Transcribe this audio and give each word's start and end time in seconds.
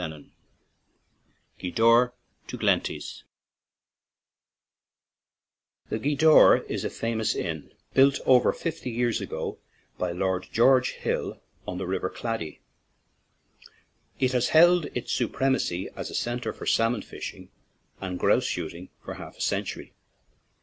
39 0.01 0.31
GWEEDORE 1.59 2.13
TO 2.47 2.57
GLENTIES 2.57 3.23
THE 5.89 5.99
Gweedore 5.99 6.65
is 6.67 6.83
a 6.83 6.89
famous 6.89 7.35
inn, 7.35 7.71
built 7.93 8.17
over 8.25 8.51
fifty 8.51 8.89
years 8.89 9.21
ago 9.21 9.59
by 9.99 10.11
Lord 10.11 10.47
George 10.51 10.93
Hill 10.93 11.39
on 11.67 11.77
the 11.77 11.85
river 11.85 12.09
Clady; 12.09 12.61
it 14.19 14.31
has 14.31 14.49
held 14.49 14.85
its 14.97 15.13
supremacy 15.13 15.87
as 15.95 16.09
a 16.09 16.15
centre 16.15 16.51
for 16.51 16.65
salmon 16.65 17.03
fishing 17.03 17.49
and 17.99 18.17
grouse 18.17 18.45
shooting 18.47 18.89
for 19.03 19.13
half 19.13 19.37
a 19.37 19.41
century. 19.41 19.93